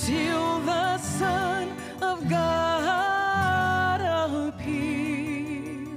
[0.00, 4.00] until the Son of God
[4.48, 5.88] appear.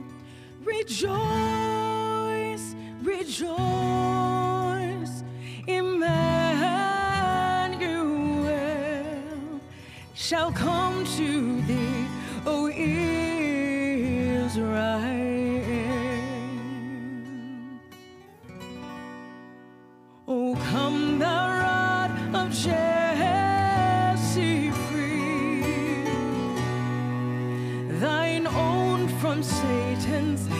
[0.63, 1.16] Rejoice,
[3.02, 3.53] rejoice,
[5.67, 6.12] Emmanuel
[10.13, 12.05] shall come to thee,
[12.46, 13.24] O Israel.
[20.27, 22.82] Oh, come thou rod of Jesse
[29.44, 30.52] 谁沉醉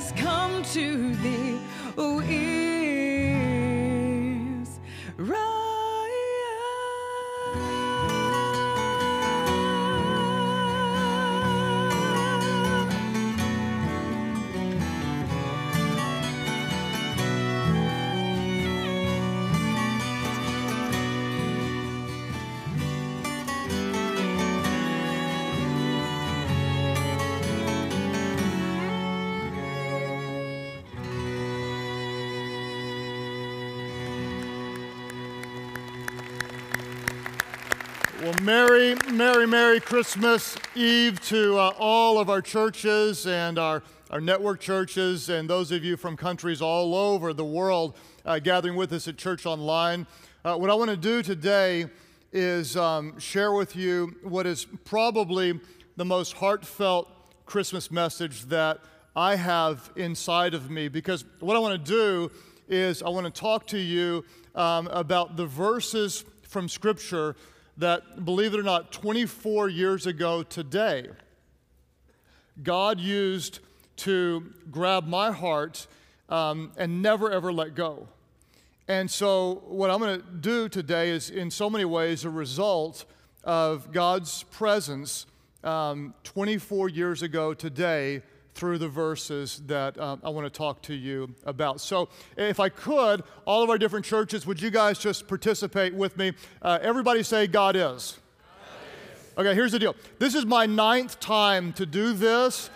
[0.00, 1.60] Has come to thee,
[1.98, 2.22] O
[5.18, 5.49] Israel.
[38.40, 44.60] Merry, Merry, Merry Christmas Eve to uh, all of our churches and our, our network
[44.60, 49.06] churches, and those of you from countries all over the world uh, gathering with us
[49.08, 50.06] at Church Online.
[50.42, 51.84] Uh, what I want to do today
[52.32, 55.60] is um, share with you what is probably
[55.96, 57.10] the most heartfelt
[57.44, 58.78] Christmas message that
[59.14, 62.30] I have inside of me, because what I want to do
[62.68, 67.36] is I want to talk to you um, about the verses from Scripture
[67.80, 71.08] that, believe it or not, 24 years ago today,
[72.62, 73.60] God used
[73.96, 75.86] to grab my heart
[76.28, 78.06] um, and never ever let go.
[78.86, 83.04] And so, what I'm going to do today is, in so many ways, a result
[83.44, 85.26] of God's presence
[85.64, 88.22] um, 24 years ago today
[88.60, 91.80] through the verses that um, I want to talk to you about.
[91.80, 96.18] So, if I could, all of our different churches, would you guys just participate with
[96.18, 96.34] me?
[96.60, 98.18] Uh, everybody say, God is.
[99.38, 99.96] Okay, here's the deal.
[100.18, 102.68] This is my ninth time to do this,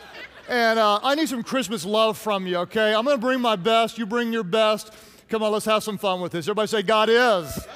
[0.49, 2.95] and uh, I need some Christmas love from you, okay?
[2.95, 4.91] I'm gonna bring my best, you bring your best.
[5.29, 6.47] Come on, let's have some fun with this.
[6.47, 7.67] Everybody say, God is.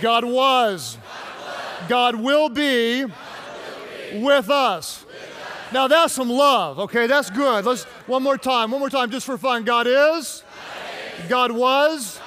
[0.00, 0.98] God was.
[1.88, 3.06] God will be
[4.14, 5.04] with us.
[5.70, 7.06] Now that's some love, okay?
[7.06, 7.66] That's good.
[7.66, 9.64] Let's one more time, one more time, just for fun.
[9.64, 10.42] God is,
[11.28, 12.18] God was,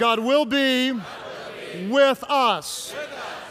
[0.00, 0.92] God will be
[1.88, 2.92] with us.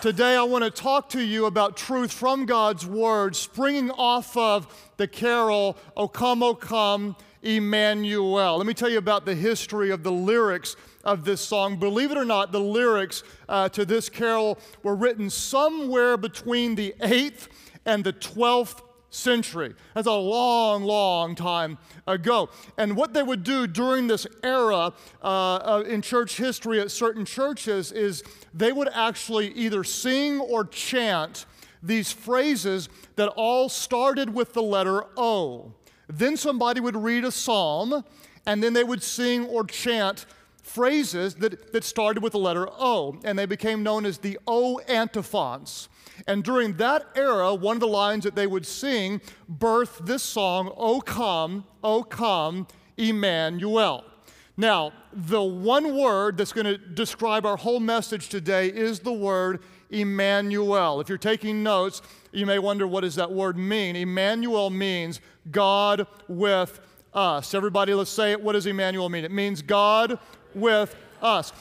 [0.01, 4.91] Today, I want to talk to you about truth from God's Word, springing off of
[4.97, 8.57] the carol, O Come, O Come, Emmanuel.
[8.57, 10.75] Let me tell you about the history of the lyrics
[11.05, 11.77] of this song.
[11.77, 16.93] Believe it or not, the lyrics uh, to this carol were written somewhere between the
[16.99, 17.47] 8th
[17.85, 18.81] and the 12th
[19.11, 19.75] century.
[19.93, 21.77] That's a long, long time
[22.07, 22.49] ago.
[22.77, 27.25] And what they would do during this era uh, uh, in church history at certain
[27.25, 28.23] churches is
[28.53, 31.45] they would actually either sing or chant
[31.83, 35.73] these phrases that all started with the letter O.
[36.07, 38.03] Then somebody would read a psalm,
[38.45, 40.25] and then they would sing or chant
[40.63, 44.79] phrases that, that started with the letter O, and they became known as the O
[44.79, 45.89] antiphons.
[46.27, 49.21] And during that era, one of the lines that they would sing
[49.51, 54.05] birthed this song, O come, O come, Emmanuel.
[54.57, 59.61] Now, the one word that's going to describe our whole message today is the word
[59.89, 61.01] Emmanuel.
[61.01, 62.01] If you're taking notes,
[62.31, 63.95] you may wonder what does that word mean?
[63.95, 65.19] Emmanuel means
[65.49, 66.79] God with
[67.13, 67.53] us.
[67.53, 68.41] Everybody, let's say it.
[68.41, 69.25] What does Emmanuel mean?
[69.25, 70.19] It means God
[70.53, 70.95] with us.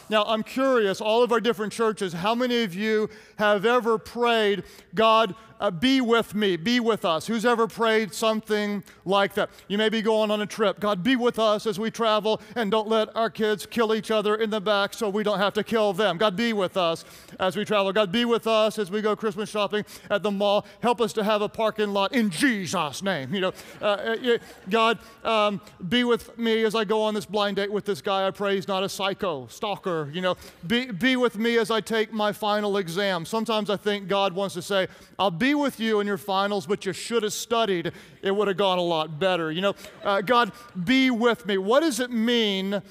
[0.09, 4.65] Now, I'm curious, all of our different churches, how many of you have ever prayed,
[4.95, 7.27] God, uh, be with me, be with us.
[7.27, 9.51] Who's ever prayed something like that?
[9.69, 10.81] You may be going on a trip.
[10.81, 14.35] God, be with us as we travel and don't let our kids kill each other
[14.37, 16.17] in the back so we don't have to kill them.
[16.17, 17.05] God, be with us
[17.39, 17.93] as we travel.
[17.93, 20.67] God, be with us as we go Christmas shopping at the mall.
[20.83, 23.35] Help us to have a parking lot in Jesus' name.
[23.35, 23.53] You know,
[23.83, 24.39] uh, uh
[24.71, 28.27] God, um, be with me as I go on this blind date with this guy.
[28.27, 30.11] I pray he's not a psycho, stalker.
[30.13, 30.37] You know,
[30.67, 33.27] be, be with me as I take my final exam.
[33.27, 36.87] Sometimes I think God wants to say, I'll be with you in your finals, but
[36.87, 37.93] you should have studied.
[38.23, 39.51] It would have gone a lot better.
[39.51, 39.75] You know,
[40.05, 40.53] uh, God,
[40.85, 41.59] be with me.
[41.59, 42.83] What does it mean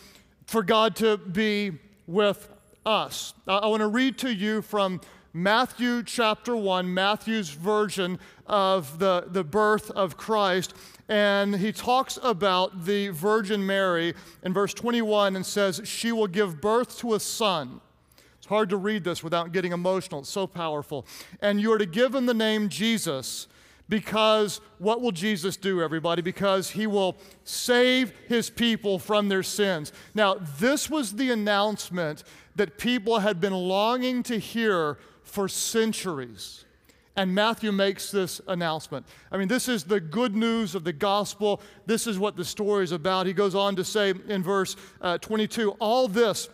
[0.46, 1.74] for God to be
[2.08, 2.50] with
[2.86, 3.34] us?
[3.48, 5.02] Uh, I want to read to you from
[5.34, 10.74] Matthew chapter 1, Matthew's version of the, the birth of Christ.
[11.08, 14.14] And he talks about the Virgin Mary
[14.44, 17.82] in verse 21 and says, She will give birth to a son
[18.50, 20.22] hard to read this without getting emotional.
[20.22, 21.06] It's so powerful.
[21.40, 23.48] And you are to give him the name Jesus
[23.88, 26.22] because what will Jesus do, everybody?
[26.22, 29.94] Because he will save his people from their sins.
[30.14, 32.24] Now, this was the announcement
[32.56, 36.66] that people had been longing to hear for centuries.
[37.16, 39.06] And Matthew makes this announcement.
[39.32, 41.62] I mean, this is the good news of the gospel.
[41.86, 43.28] This is what the story is about.
[43.28, 46.50] He goes on to say in verse uh, 22 all this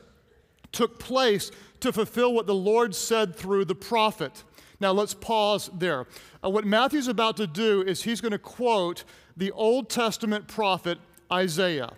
[0.75, 4.43] took place to fulfill what the Lord said through the prophet.
[4.79, 6.07] Now let's pause there.
[6.43, 9.03] Uh, what Matthew's about to do is he's going to quote
[9.37, 10.97] the Old Testament prophet
[11.31, 11.93] Isaiah.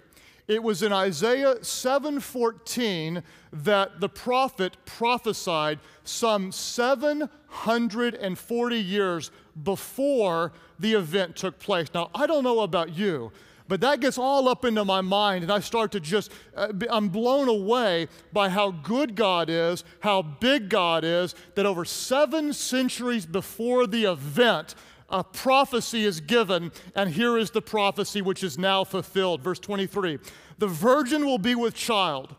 [0.47, 9.29] It was in Isaiah 7:14 that the prophet prophesied some 740 years
[9.61, 11.89] before the event took place.
[11.93, 13.33] Now, I don't know about you,
[13.67, 17.09] but that gets all up into my mind, and I start to just, uh, I'm
[17.09, 23.25] blown away by how good God is, how big God is, that over seven centuries
[23.25, 24.75] before the event,
[25.09, 29.41] a prophecy is given, and here is the prophecy which is now fulfilled.
[29.41, 30.19] Verse 23
[30.57, 32.35] The virgin will be with child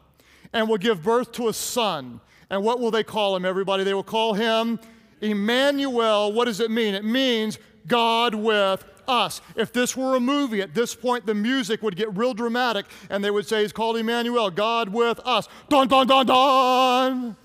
[0.52, 2.20] and will give birth to a son.
[2.50, 3.84] And what will they call him, everybody?
[3.84, 4.80] They will call him
[5.20, 6.32] Emmanuel.
[6.32, 6.94] What does it mean?
[6.94, 9.40] It means God with us.
[9.56, 13.24] If this were a movie, at this point the music would get real dramatic and
[13.24, 15.48] they would say, He's called Emmanuel, God with us.
[15.68, 17.36] Dun, dun, dun, dun.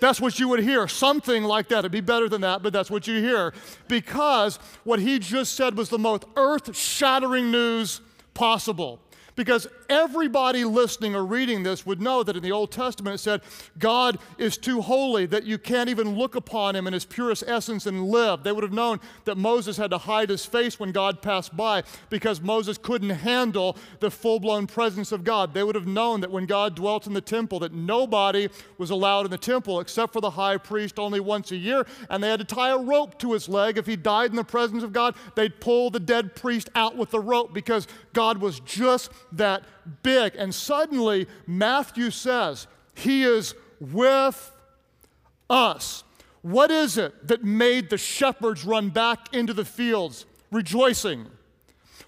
[0.00, 1.80] That's what you would hear, something like that.
[1.80, 3.52] It'd be better than that, but that's what you hear.
[3.88, 8.00] Because what he just said was the most earth shattering news
[8.34, 9.00] possible.
[9.38, 13.40] Because everybody listening or reading this would know that in the Old Testament it said,
[13.78, 17.86] God is too holy that you can't even look upon him in his purest essence
[17.86, 18.42] and live.
[18.42, 21.84] They would have known that Moses had to hide his face when God passed by
[22.10, 25.54] because Moses couldn't handle the full blown presence of God.
[25.54, 29.24] They would have known that when God dwelt in the temple, that nobody was allowed
[29.24, 32.40] in the temple except for the high priest only once a year, and they had
[32.40, 33.78] to tie a rope to his leg.
[33.78, 37.12] If he died in the presence of God, they'd pull the dead priest out with
[37.12, 39.64] the rope because God was just that
[40.02, 40.34] big.
[40.36, 44.52] And suddenly, Matthew says, He is with
[45.50, 46.04] us.
[46.42, 51.26] What is it that made the shepherds run back into the fields rejoicing?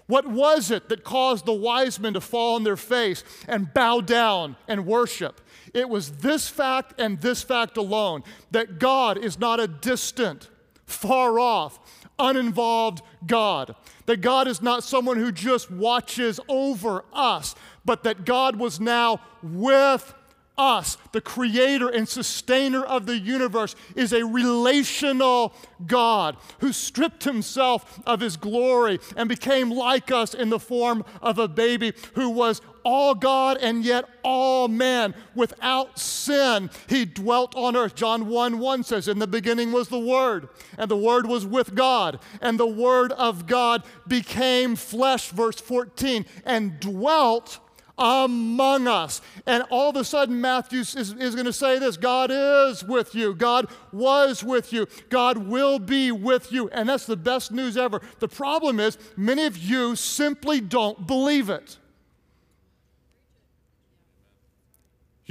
[0.07, 4.01] What was it that caused the wise men to fall on their face and bow
[4.01, 5.39] down and worship?
[5.73, 10.49] It was this fact and this fact alone that God is not a distant,
[10.85, 11.79] far off,
[12.19, 13.75] uninvolved God.
[14.05, 19.21] That God is not someone who just watches over us, but that God was now
[19.41, 20.13] with
[20.57, 25.53] us, the creator and sustainer of the universe, is a relational
[25.87, 31.39] God who stripped himself of his glory and became like us in the form of
[31.39, 36.69] a baby who was all God and yet all man without sin.
[36.87, 37.95] He dwelt on earth.
[37.95, 41.75] John 1 1 says, In the beginning was the Word, and the Word was with
[41.75, 47.59] God, and the Word of God became flesh, verse 14, and dwelt
[47.97, 49.21] among us.
[49.45, 53.13] And all of a sudden, Matthew is, is going to say this God is with
[53.13, 53.33] you.
[53.33, 54.87] God was with you.
[55.09, 56.69] God will be with you.
[56.69, 58.01] And that's the best news ever.
[58.19, 61.77] The problem is, many of you simply don't believe it.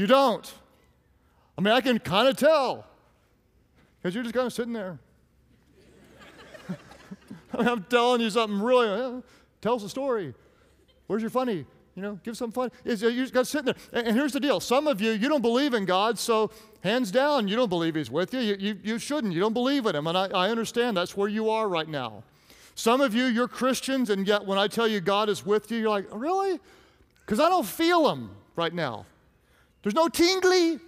[0.00, 0.50] You don't.
[1.58, 2.86] I mean, I can kind of tell
[3.98, 4.98] because you're just kind of sitting there.
[7.52, 8.88] I mean, I'm telling you something really.
[8.88, 9.20] Uh,
[9.60, 10.32] tell us a story.
[11.06, 11.66] Where's your funny?
[11.94, 12.72] You know, give some fun.
[12.82, 13.74] Is, you just got sitting there.
[13.92, 16.50] And, and, here's the deal some of you, you don't believe in God, so
[16.82, 18.40] hands down, you don't believe He's with you.
[18.40, 19.34] You, you, you shouldn't.
[19.34, 20.06] You don't believe in Him.
[20.06, 22.22] And I, I understand that's where you are right now.
[22.74, 25.76] Some of you, you're Christians, and yet when I tell you God is with you,
[25.76, 26.58] you're like, really?
[27.26, 29.04] Because I don't feel Him right now.
[29.82, 30.78] There's no tingly,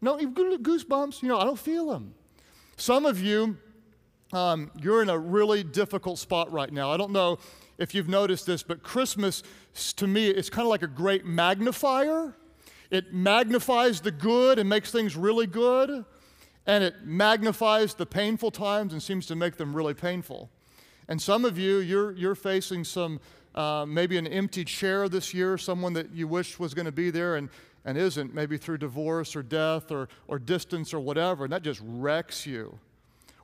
[0.00, 1.22] no goosebumps.
[1.22, 2.14] You know, I don't feel them.
[2.76, 3.56] Some of you,
[4.32, 6.90] um, you're in a really difficult spot right now.
[6.90, 7.38] I don't know
[7.78, 9.42] if you've noticed this, but Christmas,
[9.96, 12.34] to me, is kind of like a great magnifier.
[12.90, 16.04] It magnifies the good and makes things really good,
[16.66, 20.50] and it magnifies the painful times and seems to make them really painful.
[21.08, 23.20] And some of you, you're, you're facing some,
[23.54, 27.10] uh, maybe an empty chair this year, someone that you wish was going to be
[27.10, 27.48] there, and
[27.84, 31.80] and isn't, maybe through divorce or death or, or distance or whatever, and that just
[31.84, 32.78] wrecks you.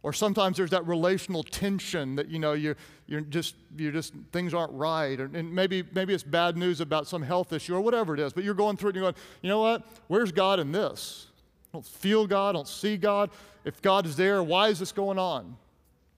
[0.03, 2.77] Or sometimes there's that relational tension that you know you're,
[3.09, 7.09] you're just you're just things aren't right, or, and maybe maybe it's bad news about
[7.09, 8.33] some health issue or whatever it is.
[8.33, 9.83] But you're going through it and you're going, you know what?
[10.07, 11.27] Where's God in this?
[11.71, 12.51] I don't feel God.
[12.51, 13.31] I don't see God.
[13.65, 15.57] If God is there, why is this going on?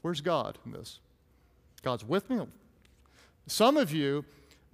[0.03, 1.01] Where's God in this?
[1.83, 2.47] God's with me.
[3.47, 4.25] Some of you,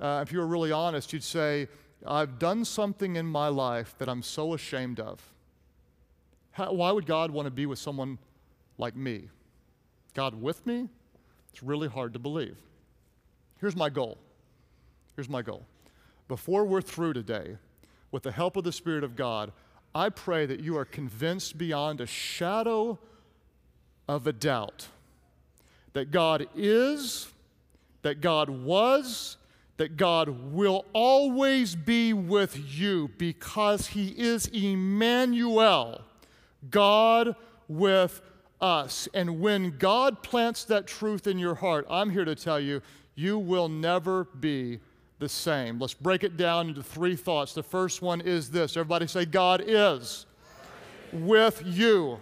[0.00, 1.68] uh, if you were really honest, you'd say,
[2.06, 5.22] I've done something in my life that I'm so ashamed of.
[6.52, 8.18] How, why would God want to be with someone
[8.78, 9.28] like me?
[10.14, 10.88] God with me?
[11.52, 12.56] It's really hard to believe.
[13.60, 14.18] Here's my goal.
[15.14, 15.64] Here's my goal.
[16.28, 17.56] Before we're through today,
[18.10, 19.52] with the help of the Spirit of God,
[19.94, 22.98] I pray that you are convinced beyond a shadow
[24.08, 24.88] of a doubt
[25.94, 27.28] that God is,
[28.02, 29.38] that God was,
[29.76, 36.02] that God will always be with you because He is Emmanuel,
[36.70, 37.36] God
[37.68, 38.20] with
[38.60, 39.08] us.
[39.12, 42.80] And when God plants that truth in your heart, I'm here to tell you,
[43.14, 44.80] you will never be
[45.18, 45.78] the same.
[45.78, 47.54] Let's break it down into three thoughts.
[47.54, 50.26] The first one is this everybody say, God is
[51.12, 52.18] with you.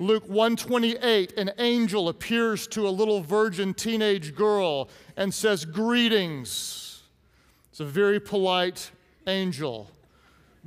[0.00, 7.02] Luke 128, an angel appears to a little virgin teenage girl and says, Greetings.
[7.70, 8.90] It's a very polite
[9.26, 9.90] angel.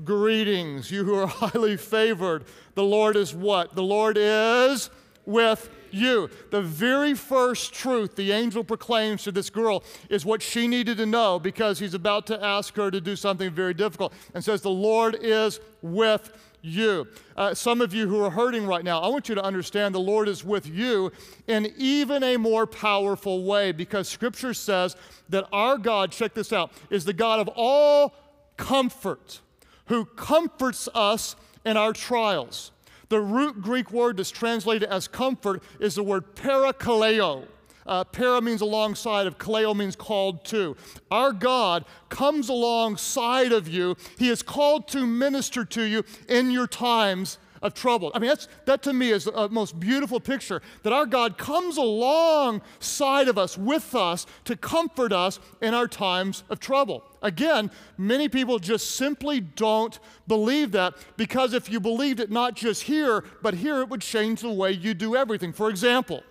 [0.04, 2.46] Greetings, you who are highly favored.
[2.76, 3.76] The Lord is what?
[3.76, 4.90] The Lord is
[5.26, 6.30] with you.
[6.50, 11.06] The very first truth the angel proclaims to this girl is what she needed to
[11.06, 14.70] know because he's about to ask her to do something very difficult and says, The
[14.70, 17.08] Lord is with you.
[17.36, 20.00] Uh, some of you who are hurting right now, I want you to understand the
[20.00, 21.12] Lord is with you
[21.48, 24.96] in even a more powerful way because Scripture says
[25.30, 28.14] that our God, check this out, is the God of all
[28.58, 29.42] comfort
[29.86, 32.72] who comforts us in our trials.
[33.10, 37.46] The root Greek word that's translated as comfort is the word parakaleo.
[37.86, 40.76] Uh, para means alongside of, kaleo means called to.
[41.10, 43.96] Our God comes alongside of you.
[44.18, 48.12] He is called to minister to you in your times of trouble.
[48.14, 51.78] I mean, that's, that to me is the most beautiful picture that our God comes
[51.78, 57.04] alongside of us, with us, to comfort us in our times of trouble.
[57.22, 62.84] Again, many people just simply don't believe that because if you believed it not just
[62.84, 65.54] here, but here, it would change the way you do everything.
[65.54, 66.24] For example,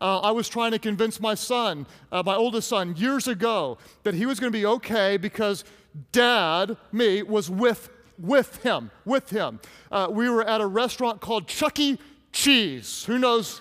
[0.00, 4.14] uh, I was trying to convince my son, uh, my oldest son, years ago, that
[4.14, 5.64] he was going to be okay because
[6.12, 9.60] dad, me, was with, with him, with him.
[9.90, 11.98] Uh, we were at a restaurant called Chuck E.
[12.30, 13.04] Cheese.
[13.06, 13.60] Who knows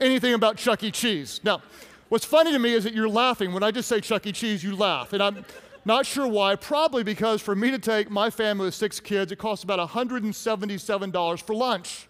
[0.00, 0.90] anything about Chuck E.
[0.90, 1.40] Cheese?
[1.42, 1.62] Now,
[2.08, 3.52] what's funny to me is that you're laughing.
[3.52, 4.32] When I just say Chuck E.
[4.32, 5.12] Cheese, you laugh.
[5.12, 5.44] And I'm
[5.84, 6.54] not sure why.
[6.54, 11.42] Probably because for me to take my family with six kids, it costs about $177
[11.42, 12.06] for lunch.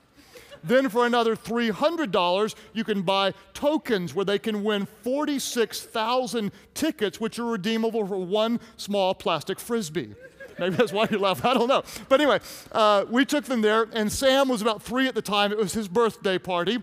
[0.65, 7.39] Then for another $300, you can buy tokens where they can win 46,000 tickets, which
[7.39, 10.15] are redeemable for one small plastic frisbee.
[10.59, 11.45] Maybe that's why you laugh.
[11.45, 11.83] I don't know.
[12.09, 12.41] But anyway,
[12.71, 15.51] uh, we took them there, and Sam was about three at the time.
[15.51, 16.83] It was his birthday party.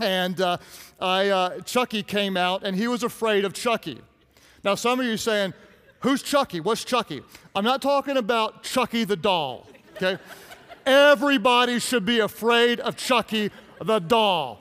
[0.00, 0.56] And uh,
[1.00, 4.00] I, uh, Chucky came out, and he was afraid of Chucky.
[4.64, 5.54] Now, some of you saying,
[6.04, 6.60] Who's Chucky?
[6.60, 7.22] What's Chucky?
[7.56, 10.18] I'm not talking about Chucky the doll, okay?
[10.86, 13.50] Everybody should be afraid of Chucky
[13.80, 14.60] the doll.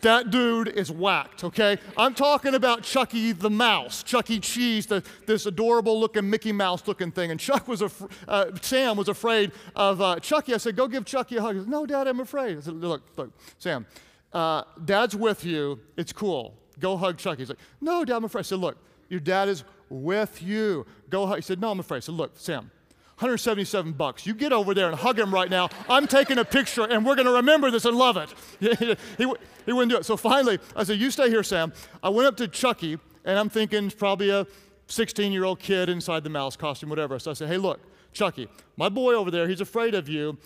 [0.00, 1.78] That dude is whacked, okay?
[1.96, 7.12] I'm talking about Chucky the mouse, Chucky Cheese, the, this adorable looking Mickey Mouse looking
[7.12, 7.30] thing.
[7.30, 10.54] And Chuck was, af- uh, Sam was afraid of uh, Chucky.
[10.54, 11.56] I said, go give Chucky a hug.
[11.56, 12.56] He said, no, Dad, I'm afraid.
[12.56, 13.84] I said, look, look, Sam,
[14.32, 15.80] uh, Dad's with you.
[15.98, 16.54] It's cool.
[16.80, 17.42] Go hug Chucky.
[17.42, 18.40] He's like, no, Dad, I'm afraid.
[18.40, 18.78] I said, look,
[19.08, 20.86] your dad is with you.
[21.10, 21.36] Go hug.
[21.36, 21.98] He said, No, I'm afraid.
[21.98, 22.70] I said, Look, Sam,
[23.18, 24.26] 177 bucks.
[24.26, 25.68] You get over there and hug him right now.
[25.88, 28.34] I'm taking a picture and we're going to remember this and love it.
[29.18, 29.32] he,
[29.66, 30.04] he wouldn't do it.
[30.04, 31.72] So finally, I said, You stay here, Sam.
[32.02, 34.46] I went up to Chucky and I'm thinking probably a
[34.88, 37.18] 16 year old kid inside the mouse costume, whatever.
[37.20, 37.80] So I said, Hey, look,
[38.12, 40.36] Chucky, my boy over there, he's afraid of you.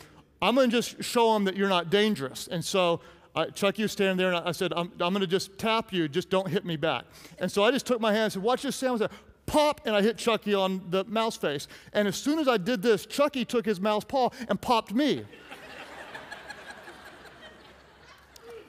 [0.40, 2.48] I'm going to just show him that you're not dangerous.
[2.48, 3.00] And so
[3.34, 6.08] I, Chucky was standing there, and I said, I'm, I'm going to just tap you,
[6.08, 7.04] just don't hit me back.
[7.38, 8.94] And so I just took my hand and said, Watch this Sam.
[8.94, 9.10] I said,
[9.48, 11.66] Pop, and I hit Chucky on the mouse face.
[11.92, 15.24] And as soon as I did this, Chucky took his mouse paw and popped me.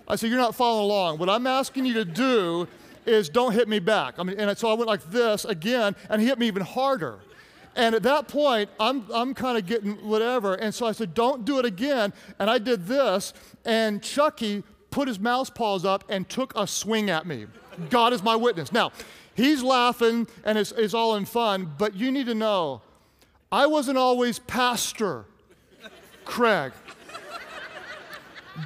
[0.07, 1.17] I said, You're not following along.
[1.19, 2.67] What I'm asking you to do
[3.05, 4.15] is don't hit me back.
[4.17, 7.20] I mean, and so I went like this again, and he hit me even harder.
[7.75, 10.55] And at that point, I'm, I'm kind of getting whatever.
[10.55, 12.13] And so I said, Don't do it again.
[12.39, 13.33] And I did this,
[13.65, 17.46] and Chucky put his mouse paws up and took a swing at me.
[17.89, 18.72] God is my witness.
[18.72, 18.92] Now,
[19.39, 22.81] he's laughing and it's, it's all in fun, but you need to know
[23.51, 25.25] I wasn't always Pastor
[26.25, 26.71] Craig.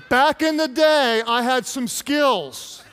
[0.09, 2.83] Back in the day, I had some skills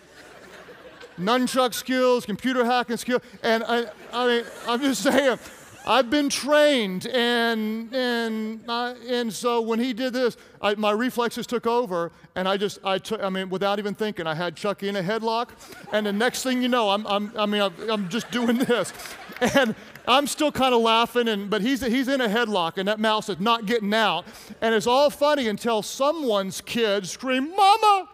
[1.20, 5.38] nunchuck skills, computer hacking skills, and I, I mean, I'm just saying,
[5.86, 11.46] I've been trained, and and uh, and so when he did this, I, my reflexes
[11.46, 14.88] took over, and I just I took I mean without even thinking, I had Chucky
[14.88, 15.48] in a headlock,
[15.92, 18.92] and the next thing you know, I'm, I'm I mean I'm, I'm just doing this,
[19.40, 19.74] and
[20.06, 23.28] I'm still kind of laughing, and but he's he's in a headlock, and that mouse
[23.28, 24.26] is not getting out,
[24.60, 28.08] and it's all funny until someone's kid scream, "Mama!"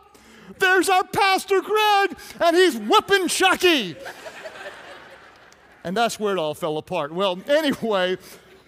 [0.59, 3.97] There's our Pastor Greg, and he's whipping Chucky.
[5.87, 7.13] And that's where it all fell apart.
[7.13, 8.19] Well, anyway,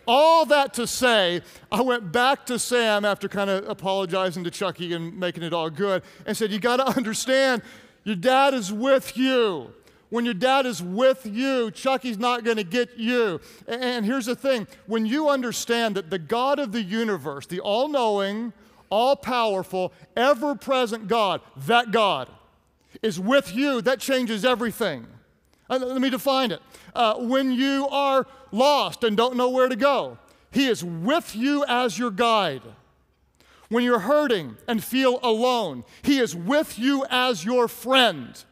[0.06, 4.92] all that to say, I went back to Sam after kind of apologizing to Chucky
[4.92, 7.62] and making it all good and said, You got to understand,
[8.04, 9.74] your dad is with you.
[10.10, 13.40] When your dad is with you, Chucky's not going to get you.
[13.66, 17.88] And here's the thing when you understand that the God of the universe, the all
[17.88, 18.52] knowing,
[18.90, 22.30] all powerful, ever present God, that God,
[23.02, 25.06] is with you, that changes everything.
[25.70, 26.60] Uh, let me define it.
[26.94, 30.18] Uh, when you are lost and don't know where to go,
[30.50, 32.62] He is with you as your guide.
[33.68, 38.42] When you're hurting and feel alone, He is with you as your friend.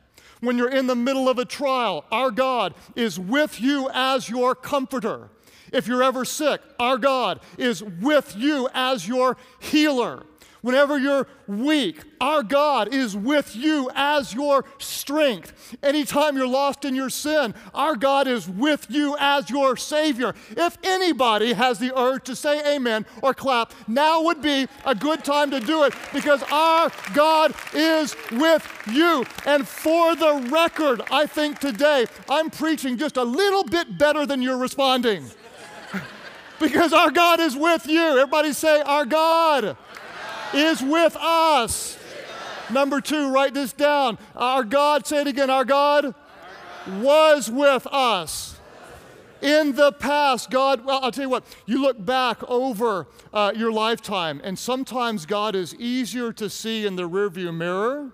[0.40, 4.54] When you're in the middle of a trial, our God is with you as your
[4.54, 5.30] comforter.
[5.72, 10.24] If you're ever sick, our God is with you as your healer.
[10.66, 15.76] Whenever you're weak, our God is with you as your strength.
[15.80, 20.34] Anytime you're lost in your sin, our God is with you as your Savior.
[20.56, 25.22] If anybody has the urge to say amen or clap, now would be a good
[25.22, 29.24] time to do it because our God is with you.
[29.46, 34.42] And for the record, I think today I'm preaching just a little bit better than
[34.42, 35.26] you're responding.
[36.58, 38.00] because our God is with you.
[38.00, 39.76] Everybody say, Our God
[40.54, 41.98] is with us.
[42.70, 44.18] Number two, write this down.
[44.34, 46.14] Our God, say it again, our God
[47.00, 48.58] was with us.
[49.42, 53.70] In the past, God, well, I'll tell you what, you look back over uh, your
[53.70, 58.12] lifetime, and sometimes God is easier to see in the rearview mirror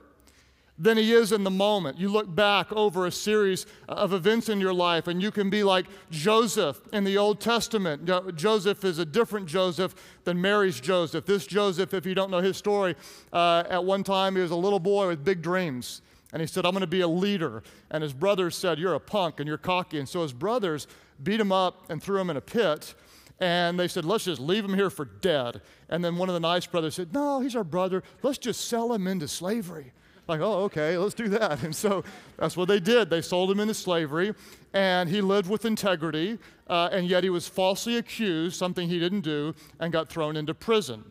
[0.79, 1.99] than he is in the moment.
[1.99, 5.63] You look back over a series of events in your life, and you can be
[5.63, 8.05] like Joseph in the Old Testament.
[8.37, 11.27] Joseph is a different Joseph than Mary's Joseph.
[11.27, 12.97] This Joseph, if you don't know his story,
[13.33, 16.03] uh, at one time he was a little boy with big dreams.
[16.33, 17.63] And he said, I'm going to be a leader.
[17.91, 19.99] And his brothers said, You're a punk and you're cocky.
[19.99, 20.87] And so his brothers
[21.23, 22.95] beat him up and threw him in a pit.
[23.39, 25.61] And they said, Let's just leave him here for dead.
[25.91, 28.03] And then one of the nice brothers said, No, he's our brother.
[28.23, 29.93] Let's just sell him into slavery.
[30.29, 31.63] Like, oh, okay, let's do that.
[31.65, 32.05] And so
[32.37, 33.11] that's what they did.
[33.11, 34.35] They sold him into slavery,
[34.73, 39.23] and he lived with integrity, uh, and yet he was falsely accused, something he didn't
[39.23, 41.05] do, and got thrown into prison.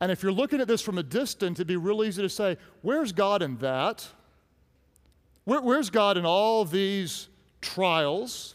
[0.00, 2.56] And if you're looking at this from a distance, it'd be real easy to say,
[2.82, 4.06] where's God in that?
[5.44, 7.28] Where, where's God in all these
[7.60, 8.54] trials?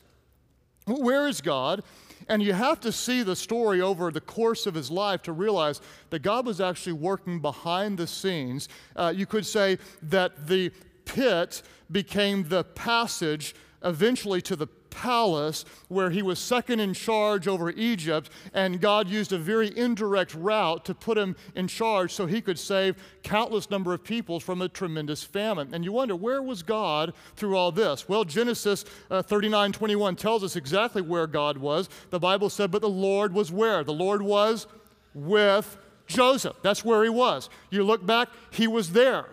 [0.85, 1.83] Where is God?
[2.31, 5.81] And you have to see the story over the course of his life to realize
[6.11, 8.69] that God was actually working behind the scenes.
[8.95, 10.71] Uh, you could say that the
[11.03, 17.71] pit became the passage eventually to the palace where he was second in charge over
[17.71, 22.41] Egypt, and God used a very indirect route to put him in charge so he
[22.41, 25.73] could save countless number of people from a tremendous famine.
[25.73, 28.07] And you wonder, where was God through all this?
[28.07, 31.89] Well, Genesis uh, 39 21 tells us exactly where God was.
[32.11, 33.83] The Bible said, But the Lord was where?
[33.83, 34.67] The Lord was
[35.13, 35.77] with
[36.07, 36.57] Joseph.
[36.61, 37.49] That's where he was.
[37.69, 39.25] You look back, he was there.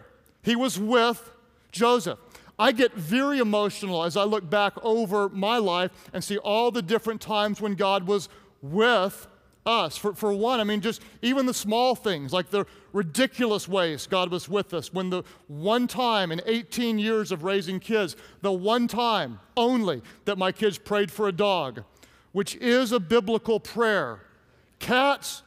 [0.42, 1.30] He was with
[1.72, 2.18] Joseph.
[2.58, 6.82] I get very emotional as I look back over my life and see all the
[6.82, 8.28] different times when God was
[8.60, 9.28] with
[9.64, 9.96] us.
[9.96, 14.30] For, for one, I mean, just even the small things, like the ridiculous ways God
[14.32, 14.92] was with us.
[14.92, 20.38] When the one time in 18 years of raising kids, the one time only that
[20.38, 21.84] my kids prayed for a dog,
[22.32, 24.22] which is a biblical prayer.
[24.80, 25.42] Cats,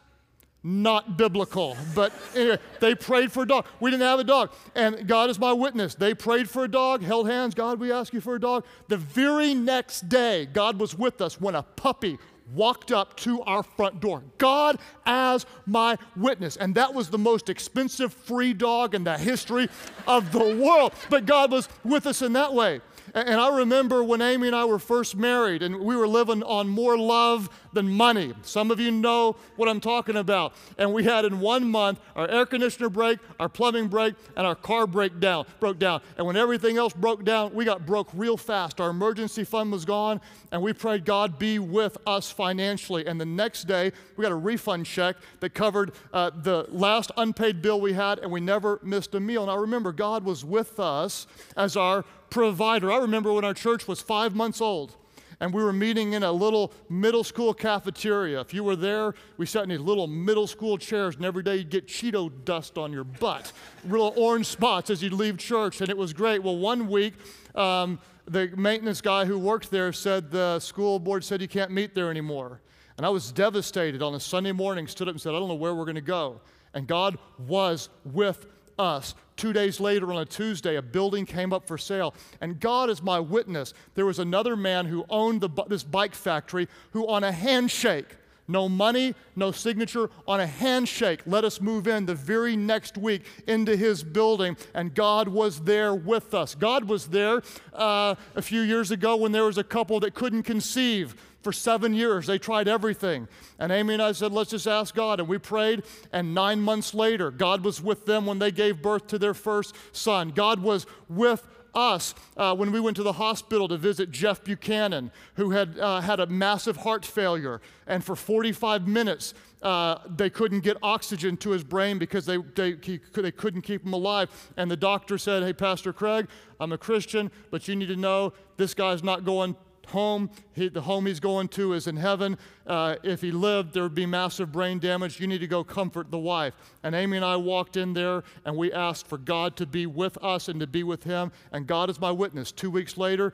[0.63, 1.75] not biblical.
[1.95, 3.65] But anyway, they prayed for a dog.
[3.79, 4.51] We didn't have a dog.
[4.75, 5.95] And God is my witness.
[5.95, 7.55] They prayed for a dog, held hands.
[7.55, 8.65] God, we ask you for a dog.
[8.87, 12.17] The very next day, God was with us when a puppy
[12.53, 14.23] walked up to our front door.
[14.37, 16.57] God as my witness.
[16.57, 19.69] And that was the most expensive free dog in the history
[20.07, 20.93] of the world.
[21.09, 22.81] But God was with us in that way.
[23.13, 26.69] And I remember when Amy and I were first married and we were living on
[26.69, 28.33] more love than money.
[28.41, 30.53] Some of you know what I'm talking about.
[30.77, 34.55] And we had in one month our air conditioner break, our plumbing break, and our
[34.55, 36.01] car break down, broke down.
[36.17, 38.79] And when everything else broke down, we got broke real fast.
[38.79, 40.21] Our emergency fund was gone,
[40.51, 43.05] and we prayed God be with us financially.
[43.07, 47.61] And the next day, we got a refund check that covered uh, the last unpaid
[47.61, 49.41] bill we had, and we never missed a meal.
[49.41, 52.91] And I remember God was with us as our provider.
[52.91, 54.95] I remember when our church was five months old
[55.41, 58.39] and we were meeting in a little middle school cafeteria.
[58.39, 61.57] If you were there, we sat in these little middle school chairs, and every day
[61.57, 63.51] you'd get Cheeto dust on your butt,
[63.83, 66.43] little orange spots as you'd leave church, and it was great.
[66.43, 67.15] Well, one week,
[67.55, 71.95] um, the maintenance guy who worked there said the school board said you can't meet
[71.95, 72.61] there anymore.
[72.97, 75.55] And I was devastated on a Sunday morning, stood up and said, I don't know
[75.55, 76.39] where we're going to go.
[76.75, 78.45] And God was with
[78.81, 79.15] us.
[79.37, 82.13] Two days later, on a Tuesday, a building came up for sale.
[82.41, 83.73] And God is my witness.
[83.95, 88.17] There was another man who owned the, this bike factory who, on a handshake,
[88.47, 93.23] no money, no signature, on a handshake, let us move in the very next week
[93.47, 96.53] into his building, and God was there with us.
[96.53, 97.41] God was there
[97.73, 101.93] uh, a few years ago when there was a couple that couldn't conceive for seven
[101.93, 102.27] years.
[102.27, 103.27] They tried everything.
[103.59, 105.19] And Amy and I said, let's just ask God.
[105.19, 105.83] And we prayed.
[106.11, 109.75] And nine months later, God was with them when they gave birth to their first
[109.91, 110.29] son.
[110.29, 115.11] God was with us uh, when we went to the hospital to visit Jeff Buchanan,
[115.35, 117.61] who had uh, had a massive heart failure.
[117.87, 122.75] And for 45 minutes, uh, they couldn't get oxygen to his brain because they, they,
[122.81, 124.29] he, they couldn't keep him alive.
[124.57, 126.27] And the doctor said, Hey, Pastor Craig,
[126.59, 129.55] I'm a Christian, but you need to know this guy's not going
[129.87, 130.29] home.
[130.53, 132.37] He, the home he's going to is in heaven.
[132.65, 135.19] Uh, if he lived, there would be massive brain damage.
[135.19, 136.53] You need to go comfort the wife.
[136.83, 140.17] And Amy and I walked in there and we asked for God to be with
[140.23, 141.31] us and to be with him.
[141.51, 142.51] And God is my witness.
[142.51, 143.33] Two weeks later,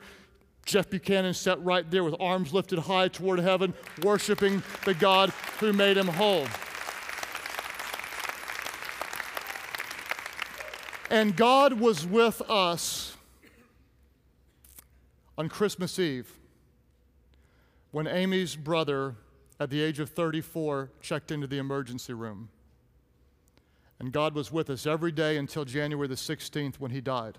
[0.64, 5.30] Jeff Buchanan sat right there with arms lifted high toward heaven, worshiping the God
[5.60, 6.46] who made him whole.
[11.10, 13.16] And God was with us
[15.38, 16.36] on Christmas Eve
[17.92, 19.14] when Amy's brother,
[19.58, 22.50] at the age of 34, checked into the emergency room.
[23.98, 27.38] And God was with us every day until January the 16th when he died.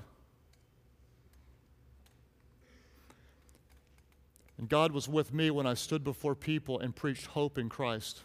[4.57, 8.23] And God was with me when I stood before people and preached hope in Christ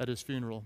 [0.00, 0.64] at his funeral.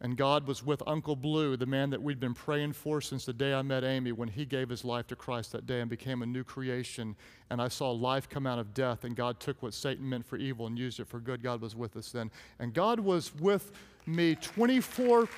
[0.00, 3.32] And God was with Uncle Blue, the man that we'd been praying for since the
[3.32, 6.22] day I met Amy, when he gave his life to Christ that day and became
[6.22, 7.16] a new creation.
[7.50, 10.36] And I saw life come out of death, and God took what Satan meant for
[10.36, 11.42] evil and used it for good.
[11.42, 12.30] God was with us then.
[12.60, 13.72] And God was with
[14.06, 15.28] me 24.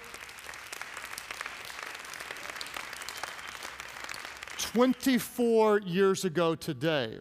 [4.58, 7.18] 24 years ago today,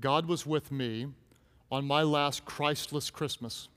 [0.00, 1.08] God was with me
[1.72, 3.68] on my last Christless Christmas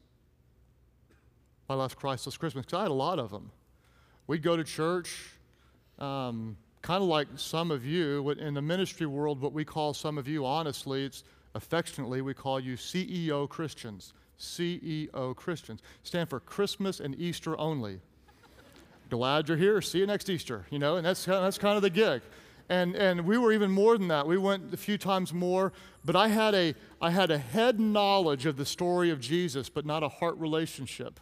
[1.73, 3.49] my last Christless Christmas because I had a lot of them.
[4.27, 5.31] We'd go to church,
[5.97, 9.41] um, kind of like some of you in the ministry world.
[9.41, 11.23] What we call some of you, honestly, it's
[11.55, 14.13] affectionately we call you CEO Christians.
[14.39, 17.99] CEO Christians stand for Christmas and Easter only.
[19.09, 19.81] Glad you're here.
[19.81, 20.67] See you next Easter.
[20.69, 22.21] You know, and that's that's kind of the gig.
[22.69, 24.27] And, and we were even more than that.
[24.27, 25.73] We went a few times more,
[26.05, 29.85] but I had, a, I had a head knowledge of the story of Jesus, but
[29.85, 31.19] not a heart relationship.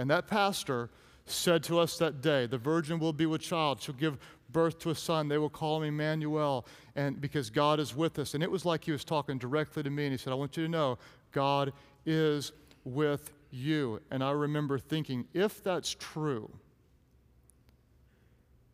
[0.00, 0.88] And that pastor
[1.26, 3.82] said to us that day, The virgin will be with child.
[3.82, 4.16] She'll give
[4.50, 5.28] birth to a son.
[5.28, 8.32] They will call him Emmanuel, and because God is with us.
[8.32, 10.56] And it was like he was talking directly to me, and he said, I want
[10.56, 10.96] you to know
[11.32, 11.74] God
[12.06, 12.52] is
[12.84, 14.00] with you.
[14.10, 16.50] And I remember thinking, if that's true,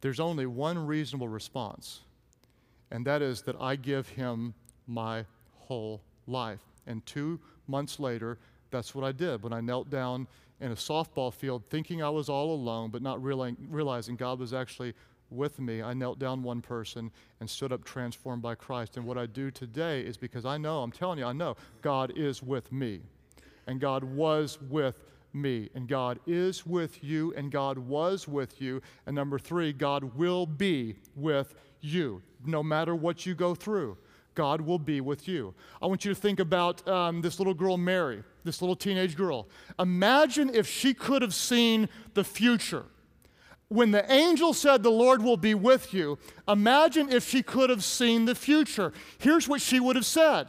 [0.01, 2.03] there's only one reasonable response,
[2.93, 4.55] and that is that I give him
[4.87, 5.25] my
[5.57, 6.61] whole life.
[6.87, 8.39] And two months later,
[8.71, 10.29] that's what I did when I knelt down
[10.61, 14.95] in a softball field thinking I was all alone, but not realizing God was actually
[15.31, 15.83] with me.
[15.83, 18.97] I knelt down one person and stood up transformed by Christ.
[18.97, 22.13] And what I do today is because I know, I'm telling you, I know God
[22.17, 23.01] is with me.
[23.67, 25.69] And God was with me.
[25.75, 28.81] And God is with you, and God was with you.
[29.07, 33.99] And number three, God will be with you no matter what you go through.
[34.35, 35.55] God will be with you.
[35.83, 39.49] I want you to think about um, this little girl, Mary, this little teenage girl.
[39.79, 42.85] Imagine if she could have seen the future.
[43.69, 47.85] When the angel said, The Lord will be with you, imagine if she could have
[47.85, 48.93] seen the future.
[49.19, 50.47] Here's what she would have said.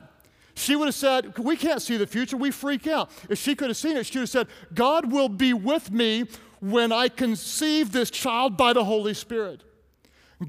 [0.53, 3.09] She would have said, We can't see the future, we freak out.
[3.29, 6.25] If she could have seen it, she would have said, God will be with me
[6.59, 9.63] when I conceive this child by the Holy Spirit.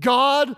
[0.01, 0.57] God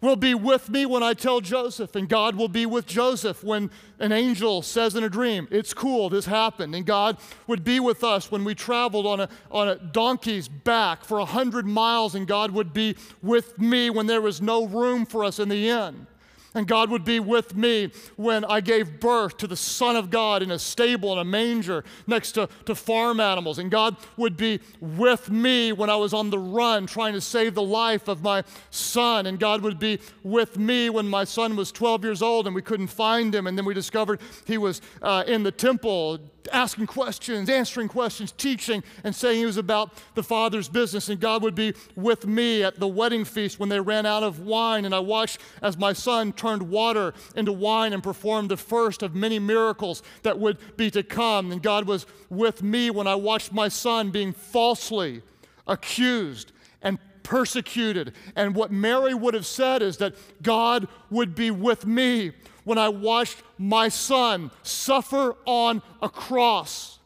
[0.00, 3.70] will be with me when I tell Joseph, and God will be with Joseph when
[3.98, 6.74] an angel says in a dream, It's cool, this happened.
[6.74, 11.04] And God would be with us when we traveled on a, on a donkey's back
[11.04, 15.04] for a hundred miles, and God would be with me when there was no room
[15.04, 16.06] for us in the inn.
[16.54, 20.42] And God would be with me when I gave birth to the Son of God
[20.42, 23.58] in a stable in a manger next to, to farm animals.
[23.58, 27.54] And God would be with me when I was on the run trying to save
[27.54, 29.26] the life of my son.
[29.26, 32.62] And God would be with me when my son was 12 years old and we
[32.62, 33.46] couldn't find him.
[33.46, 36.18] And then we discovered he was uh, in the temple
[36.52, 41.08] asking questions, answering questions, teaching, and saying he was about the Father's business.
[41.08, 44.40] And God would be with me at the wedding feast when they ran out of
[44.40, 44.84] wine.
[44.84, 49.14] And I watched as my son turned water into wine and performed the first of
[49.14, 51.52] many miracles that would be to come.
[51.52, 55.22] And God was with me when I watched my son being falsely
[55.66, 58.12] accused and persecuted.
[58.34, 62.32] And what Mary would have said is that God would be with me
[62.64, 66.98] when I watched my son suffer on a cross,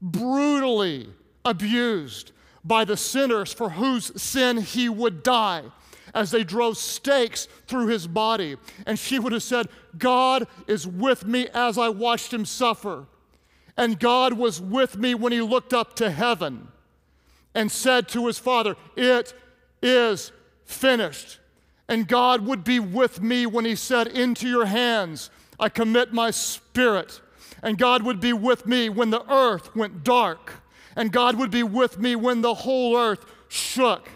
[0.00, 1.08] brutally
[1.44, 2.32] abused
[2.64, 5.64] by the sinners for whose sin he would die
[6.14, 8.56] as they drove stakes through his body.
[8.86, 13.06] And she would have said, God is with me as I watched him suffer.
[13.76, 16.68] And God was with me when he looked up to heaven
[17.54, 19.34] and said to his father, It
[19.82, 20.32] is
[20.64, 21.40] finished.
[21.88, 26.30] And God would be with me when he said, Into your hands I commit my
[26.30, 27.20] spirit.
[27.62, 30.54] And God would be with me when the earth went dark.
[30.96, 34.08] And God would be with me when the whole earth shook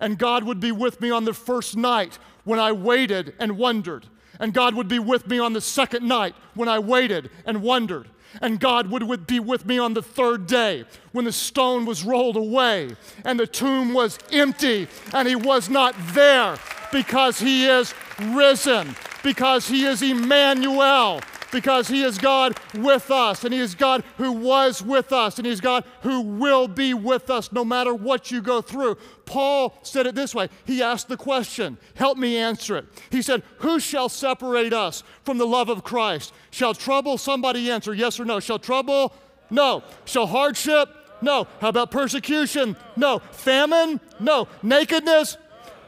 [0.00, 4.06] and God would be with me on the first night when I waited and wondered.
[4.40, 8.08] And God would be with me on the second night when I waited and wondered.
[8.42, 12.36] And God would be with me on the third day when the stone was rolled
[12.36, 16.58] away and the tomb was empty and He was not there
[16.94, 23.52] because He is risen, because He is Emmanuel, because He is God with us, and
[23.52, 27.30] He is God who was with us, and He is God who will be with
[27.30, 28.96] us no matter what you go through.
[29.26, 32.86] Paul said it this way He asked the question, help me answer it.
[33.10, 36.32] He said, Who shall separate us from the love of Christ?
[36.52, 38.38] Shall trouble somebody answer yes or no?
[38.38, 39.12] Shall trouble?
[39.50, 39.82] No.
[40.04, 40.88] Shall hardship?
[41.20, 41.48] No.
[41.60, 42.76] How about persecution?
[42.96, 43.18] No.
[43.18, 44.00] Famine?
[44.20, 44.46] No.
[44.62, 45.38] Nakedness?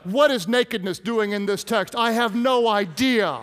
[0.06, 1.96] What is nakedness doing in this text?
[1.96, 3.40] I have no idea.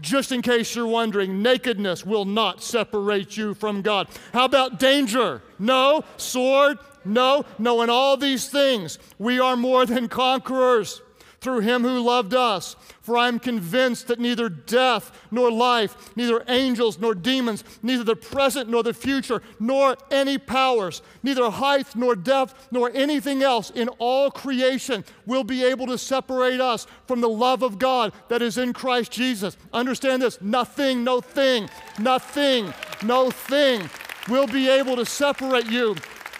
[0.00, 4.08] Just in case you're wondering, nakedness will not separate you from God.
[4.32, 5.42] How about danger?
[5.58, 6.04] No.
[6.18, 6.78] Sword?
[7.04, 7.46] No.
[7.58, 11.00] No, in all these things, we are more than conquerors
[11.40, 12.76] through him who loved us.
[13.00, 18.16] For I am convinced that neither death nor life, neither angels nor demons, neither the
[18.16, 23.88] present nor the future, nor any powers, neither height nor depth, nor anything else in
[23.98, 28.58] all creation will be able to separate us from the love of God that is
[28.58, 29.56] in Christ Jesus.
[29.72, 32.72] Understand this nothing, no thing, nothing,
[33.02, 33.88] no thing
[34.28, 35.96] will be able to separate you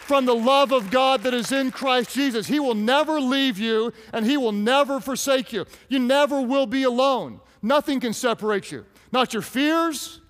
[0.08, 2.46] from the love of God that is in Christ Jesus.
[2.46, 5.66] He will never leave you and He will never forsake you.
[5.90, 7.40] You never will be alone.
[7.60, 8.86] Nothing can separate you.
[9.12, 10.20] Not your fears,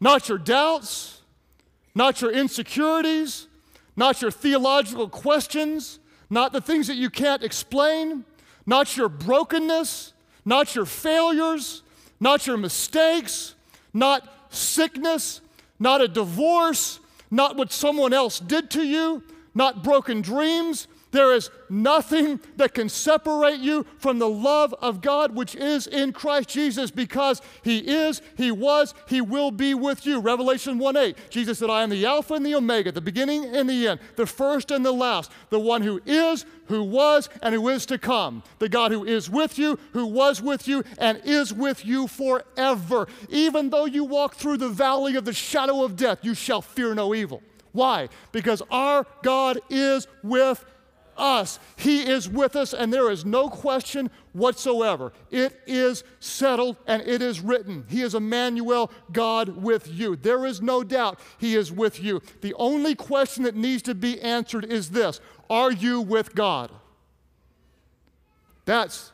[0.00, 1.20] not your doubts,
[1.94, 3.46] not your insecurities,
[3.94, 5.98] not your theological questions,
[6.30, 8.24] not the things that you can't explain,
[8.64, 10.14] not your brokenness,
[10.46, 11.82] not your failures,
[12.20, 13.54] not your mistakes,
[13.92, 15.42] not sickness,
[15.78, 19.22] not a divorce, not what someone else did to you,
[19.54, 25.34] not broken dreams, there is nothing that can separate you from the love of God
[25.34, 30.20] which is in Christ Jesus because He is, He was, He will be with you.
[30.20, 33.68] Revelation 1 8, Jesus said, I am the Alpha and the Omega, the beginning and
[33.68, 37.68] the end, the first and the last, the one who is, who was, and who
[37.68, 38.42] is to come.
[38.58, 43.08] The God who is with you, who was with you, and is with you forever.
[43.30, 46.94] Even though you walk through the valley of the shadow of death, you shall fear
[46.94, 47.42] no evil.
[47.72, 48.08] Why?
[48.32, 50.64] Because our God is with
[51.18, 51.58] us.
[51.76, 55.12] He is with us, and there is no question whatsoever.
[55.30, 57.84] It is settled and it is written.
[57.88, 60.16] He is Emmanuel, God with you.
[60.16, 62.22] There is no doubt He is with you.
[62.40, 66.70] The only question that needs to be answered is this Are you with God?
[68.64, 69.12] That's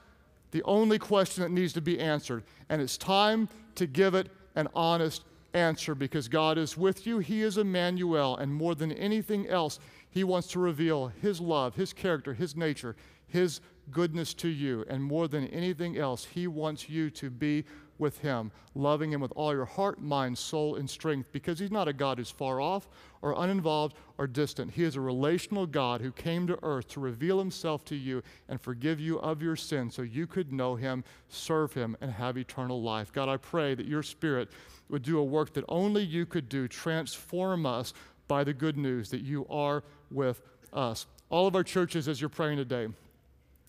[0.50, 2.44] the only question that needs to be answered.
[2.68, 5.22] And it's time to give it an honest
[5.54, 7.18] answer because God is with you.
[7.18, 9.78] He is Emmanuel, and more than anything else,
[10.14, 12.94] he wants to reveal His love, His character, His nature,
[13.26, 14.84] His goodness to you.
[14.88, 17.64] And more than anything else, He wants you to be
[17.98, 21.88] with Him, loving Him with all your heart, mind, soul, and strength, because He's not
[21.88, 22.88] a God who's far off
[23.22, 24.70] or uninvolved or distant.
[24.70, 28.60] He is a relational God who came to earth to reveal Himself to you and
[28.60, 32.80] forgive you of your sins so you could know Him, serve Him, and have eternal
[32.80, 33.12] life.
[33.12, 34.48] God, I pray that your Spirit
[34.88, 37.92] would do a work that only you could do, transform us
[38.28, 40.40] by the good news that you are with
[40.72, 41.06] us.
[41.30, 42.88] All of our churches, as you're praying today,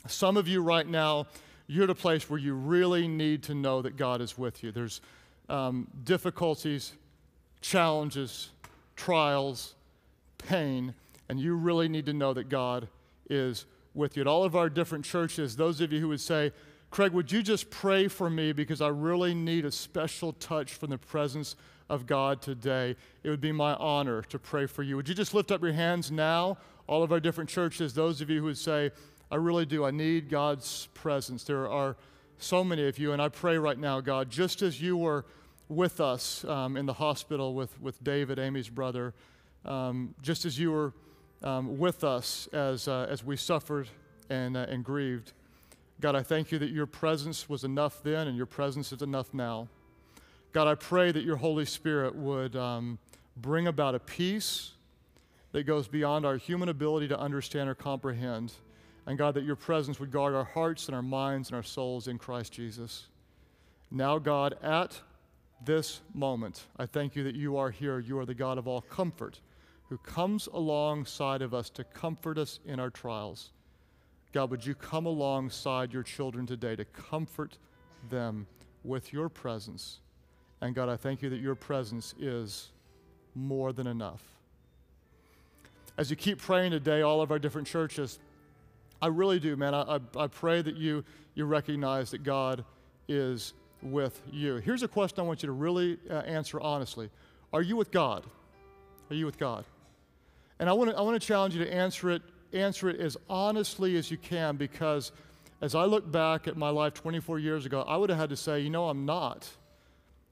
[0.07, 1.27] some of you right now,
[1.67, 4.71] you're at a place where you really need to know that God is with you.
[4.71, 5.01] There's
[5.49, 6.93] um, difficulties,
[7.61, 8.49] challenges,
[8.95, 9.73] trials,
[10.37, 10.93] pain,
[11.27, 12.87] and you really need to know that God
[13.29, 14.21] is with you.
[14.21, 16.51] At all of our different churches, those of you who would say,
[16.91, 20.91] Craig, would you just pray for me because I really need a special touch from
[20.91, 21.55] the presence
[21.89, 24.95] of God today, it would be my honor to pray for you.
[24.95, 28.30] Would you just lift up your hands now, all of our different churches, those of
[28.30, 28.91] you who would say,
[29.32, 31.43] I really do, I need God's presence.
[31.43, 31.95] There are
[32.38, 35.26] so many of you, and I pray right now, God, just as you were
[35.67, 39.13] with us um, in the hospital with, with David, Amy's brother,
[39.63, 40.93] um, just as you were
[41.43, 43.88] um, with us as, uh, as we suffered
[44.30, 45.34] and, uh, and grieved.
[46.02, 49.34] God, I thank you that your presence was enough then and your presence is enough
[49.34, 49.69] now.
[50.55, 52.97] God, I pray that your Holy Spirit would um,
[53.35, 54.71] bring about a peace
[55.51, 58.53] that goes beyond our human ability to understand or comprehend.
[59.05, 62.07] And God, that your presence would guard our hearts and our minds and our souls
[62.07, 63.07] in Christ Jesus.
[63.91, 64.97] Now, God, at
[65.65, 67.99] this moment, I thank you that you are here.
[67.99, 69.41] You are the God of all comfort
[69.89, 73.51] who comes alongside of us to comfort us in our trials.
[74.31, 77.57] God, would you come alongside your children today to comfort
[78.09, 78.47] them
[78.85, 79.99] with your presence?
[80.61, 82.69] And God, I thank you that your presence is
[83.35, 84.23] more than enough.
[85.97, 88.19] As you keep praying today, all of our different churches,
[89.01, 89.73] I really do, man.
[89.73, 91.03] I, I, I pray that you,
[91.35, 92.65] you recognize that God
[93.07, 94.55] is with you.
[94.57, 97.09] Here's a question I want you to really uh, answer honestly
[97.53, 98.25] Are you with God?
[99.09, 99.65] Are you with God?
[100.59, 102.21] And I want to I want to challenge you to answer it
[102.53, 105.11] answer it as honestly as you can because
[105.61, 108.35] as I look back at my life 24 years ago, I would have had to
[108.35, 109.47] say, you know, I'm not.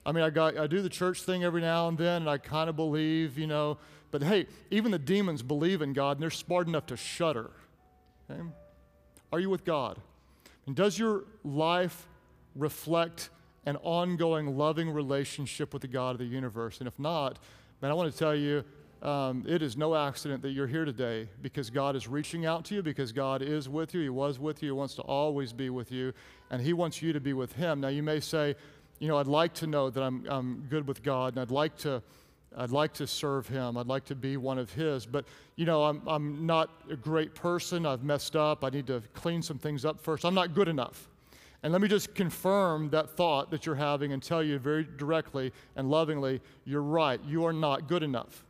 [0.06, 2.38] I mean, I, got, I do the church thing every now and then, and I
[2.38, 3.78] kind of believe, you know.
[4.12, 7.52] But hey, even the demons believe in God, and they're smart enough to shudder.
[8.30, 8.42] Okay?
[9.32, 9.98] Are you with God?
[10.68, 12.08] And does your life
[12.56, 13.30] reflect
[13.66, 16.80] an ongoing, loving relationship with the God of the universe?
[16.80, 17.40] And if not,
[17.82, 18.64] man, I want to tell you,
[19.02, 22.76] um, it is no accident that you're here today because God is reaching out to
[22.76, 24.02] you, because God is with you.
[24.02, 24.70] He was with you.
[24.70, 26.14] He wants to always be with you,
[26.52, 27.82] and He wants you to be with Him.
[27.82, 28.56] Now, you may say,
[29.04, 31.76] you know, I'd like to know that I'm, I'm good with God and I'd like
[31.80, 32.02] to,
[32.56, 33.76] I'd like to serve Him.
[33.76, 35.06] I'd like to be one of His.
[35.06, 35.26] But,
[35.58, 37.86] you know, I'm, I'm not a great person.
[37.86, 38.64] I've messed up.
[38.64, 40.24] I need to clean some things up first.
[40.24, 41.10] I'm not good enough.
[41.64, 45.52] And let me just confirm that thought that you're having and tell you very directly
[45.76, 47.20] and lovingly you're right.
[47.26, 48.46] You are not good enough.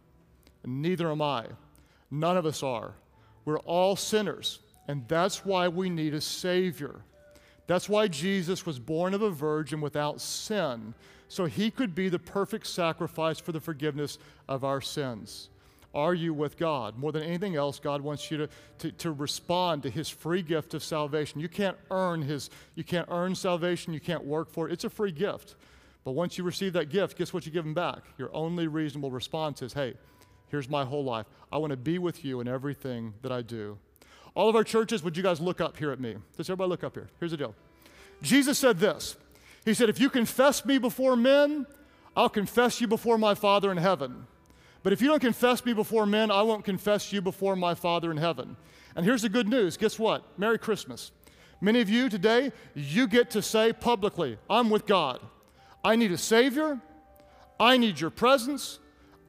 [0.63, 1.47] And neither am I.
[2.11, 2.93] None of us are.
[3.43, 4.59] We're all sinners.
[4.87, 7.01] And that's why we need a Savior.
[7.67, 10.93] That's why Jesus was born of a virgin without sin,
[11.29, 15.49] so he could be the perfect sacrifice for the forgiveness of our sins.
[15.93, 16.97] Are you with God?
[16.97, 18.49] More than anything else, God wants you to,
[18.79, 21.39] to, to, respond to his free gift of salvation.
[21.39, 24.73] You can't earn his, you can't earn salvation, you can't work for it.
[24.73, 25.55] It's a free gift.
[26.03, 28.03] But once you receive that gift, guess what you give him back?
[28.17, 29.93] Your only reasonable response is, hey,
[30.47, 31.27] here's my whole life.
[31.51, 33.77] I want to be with you in everything that I do.
[34.35, 36.15] All of our churches, would you guys look up here at me?
[36.37, 37.07] Does everybody look up here?
[37.19, 37.55] Here's the deal.
[38.21, 39.15] Jesus said this
[39.65, 41.65] He said, If you confess me before men,
[42.15, 44.27] I'll confess you before my Father in heaven.
[44.81, 48.11] But if you don't confess me before men, I won't confess you before my Father
[48.11, 48.57] in heaven.
[48.95, 50.23] And here's the good news guess what?
[50.37, 51.11] Merry Christmas.
[51.61, 55.21] Many of you today, you get to say publicly, I'm with God.
[55.83, 56.79] I need a Savior.
[57.59, 58.79] I need your presence.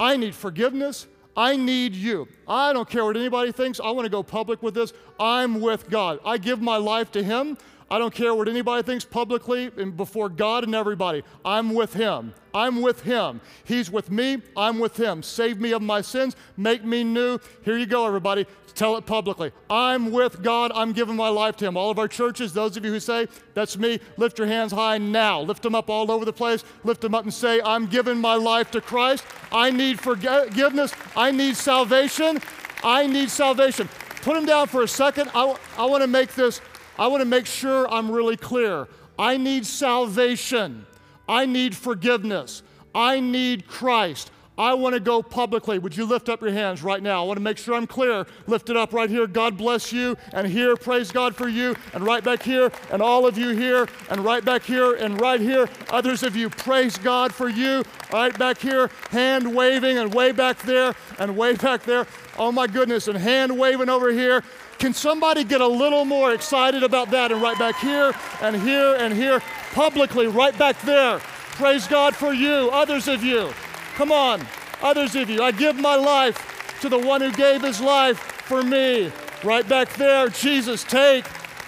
[0.00, 1.06] I need forgiveness.
[1.36, 2.28] I need you.
[2.46, 3.80] I don't care what anybody thinks.
[3.80, 4.92] I want to go public with this.
[5.18, 6.20] I'm with God.
[6.24, 7.58] I give my life to Him.
[7.90, 11.22] I don't care what anybody thinks publicly and before God and everybody.
[11.44, 12.34] I'm with Him.
[12.54, 13.40] I'm with Him.
[13.64, 14.42] He's with me.
[14.56, 15.22] I'm with Him.
[15.22, 16.34] Save me of my sins.
[16.56, 17.38] Make me new.
[17.62, 18.46] Here you go, everybody.
[18.74, 19.52] Tell it publicly.
[19.70, 20.72] I'm with God.
[20.74, 21.76] I'm giving my life to Him.
[21.76, 24.98] All of our churches, those of you who say, That's me, lift your hands high
[24.98, 25.40] now.
[25.40, 26.64] Lift them up all over the place.
[26.82, 29.24] Lift them up and say, I'm giving my life to Christ.
[29.52, 30.92] I need forgiveness.
[31.16, 32.40] I need salvation.
[32.82, 33.88] I need salvation.
[34.22, 35.30] Put them down for a second.
[35.34, 36.60] I, I want to make this
[36.98, 38.86] I want to make sure I'm really clear.
[39.18, 40.86] I need salvation.
[41.28, 42.62] I need forgiveness.
[42.94, 44.30] I need Christ.
[44.56, 45.80] I want to go publicly.
[45.80, 47.22] Would you lift up your hands right now?
[47.22, 48.24] I want to make sure I'm clear.
[48.46, 49.26] Lift it up right here.
[49.26, 50.16] God bless you.
[50.32, 51.74] And here, praise God for you.
[51.92, 52.70] And right back here.
[52.92, 53.88] And all of you here.
[54.10, 54.94] And right back here.
[54.94, 55.68] And right here.
[55.90, 57.82] Others of you, praise God for you.
[58.12, 58.90] Right back here.
[59.10, 59.98] Hand waving.
[59.98, 60.94] And way back there.
[61.18, 62.06] And way back there.
[62.38, 63.08] Oh my goodness.
[63.08, 64.44] And hand waving over here.
[64.78, 67.32] Can somebody get a little more excited about that?
[67.32, 69.40] And right back here and here and here,
[69.72, 71.20] publicly, right back there.
[71.20, 73.52] Praise God for you, others of you.
[73.94, 74.46] Come on,
[74.82, 75.42] others of you.
[75.42, 79.12] I give my life to the one who gave his life for me.
[79.44, 81.24] Right back there, Jesus, take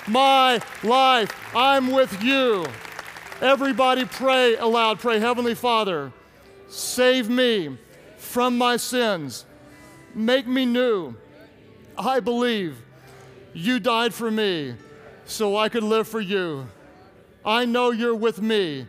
[0.08, 1.32] my life.
[1.54, 2.66] I'm with you.
[3.40, 4.98] Everybody pray aloud.
[4.98, 6.12] Pray, Heavenly Father,
[6.68, 7.78] save me
[8.16, 9.44] from my sins.
[10.14, 11.14] Make me new.
[11.96, 12.76] I believe
[13.54, 14.74] you died for me
[15.26, 16.66] so I could live for you.
[17.44, 18.86] I know you're with me.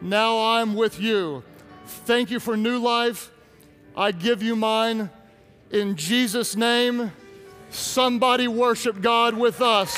[0.00, 1.42] Now I'm with you.
[1.88, 3.30] Thank you for new life.
[3.96, 5.10] I give you mine.
[5.70, 7.12] In Jesus' name,
[7.70, 9.96] somebody worship God with us.